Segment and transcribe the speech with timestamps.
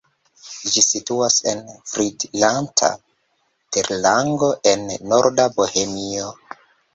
[0.75, 1.59] Ĝi situas en
[1.91, 2.89] Fridlanta
[3.77, 6.35] terlango en norda Bohemio.